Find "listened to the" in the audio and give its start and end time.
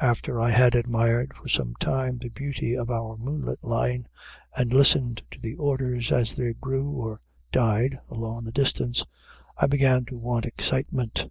4.72-5.54